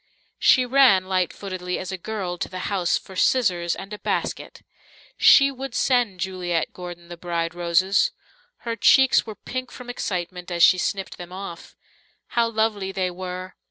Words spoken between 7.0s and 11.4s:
the bride roses. Her cheeks were pink from excitement as she snipped them